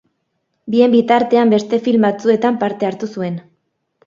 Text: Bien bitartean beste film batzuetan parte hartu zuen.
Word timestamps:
Bien 0.75 0.95
bitartean 0.95 1.53
beste 1.55 1.81
film 1.89 2.09
batzuetan 2.09 2.59
parte 2.65 2.89
hartu 2.91 3.13
zuen. 3.19 3.39